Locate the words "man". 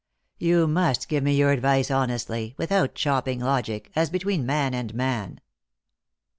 4.47-4.73, 4.95-5.39